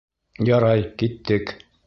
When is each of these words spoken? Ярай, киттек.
Ярай, 0.47 0.81
киттек. 1.03 1.57